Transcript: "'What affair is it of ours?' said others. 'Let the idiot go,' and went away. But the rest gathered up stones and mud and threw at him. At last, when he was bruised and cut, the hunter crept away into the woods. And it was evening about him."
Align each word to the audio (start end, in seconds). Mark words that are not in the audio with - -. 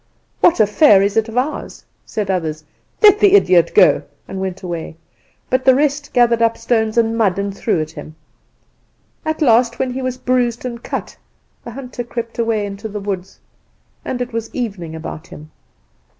"'What 0.39 0.59
affair 0.59 1.03
is 1.03 1.15
it 1.15 1.29
of 1.29 1.37
ours?' 1.37 1.85
said 2.07 2.31
others. 2.31 2.63
'Let 3.03 3.19
the 3.19 3.33
idiot 3.33 3.71
go,' 3.75 4.01
and 4.27 4.41
went 4.41 4.63
away. 4.63 4.95
But 5.47 5.63
the 5.63 5.75
rest 5.75 6.11
gathered 6.11 6.41
up 6.41 6.57
stones 6.57 6.97
and 6.97 7.15
mud 7.15 7.37
and 7.37 7.55
threw 7.55 7.79
at 7.79 7.91
him. 7.91 8.15
At 9.25 9.43
last, 9.43 9.77
when 9.77 9.91
he 9.93 10.01
was 10.01 10.17
bruised 10.17 10.65
and 10.65 10.81
cut, 10.81 11.15
the 11.63 11.69
hunter 11.69 12.03
crept 12.03 12.39
away 12.39 12.65
into 12.65 12.87
the 12.89 12.99
woods. 12.99 13.37
And 14.03 14.23
it 14.23 14.33
was 14.33 14.49
evening 14.55 14.95
about 14.95 15.27
him." 15.27 15.51